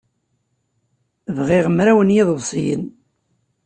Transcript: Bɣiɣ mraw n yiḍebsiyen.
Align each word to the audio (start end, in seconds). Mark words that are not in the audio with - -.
Bɣiɣ 1.37 1.65
mraw 1.69 1.99
n 2.03 2.13
yiḍebsiyen. 2.15 2.83